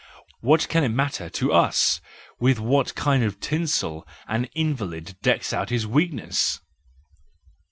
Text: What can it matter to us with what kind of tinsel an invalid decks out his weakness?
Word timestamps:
What 0.39 0.67
can 0.67 0.83
it 0.83 0.89
matter 0.89 1.29
to 1.29 1.53
us 1.53 2.01
with 2.39 2.59
what 2.59 2.95
kind 2.95 3.23
of 3.23 3.39
tinsel 3.39 4.07
an 4.27 4.45
invalid 4.55 5.15
decks 5.21 5.53
out 5.53 5.69
his 5.69 5.85
weakness? 5.85 6.59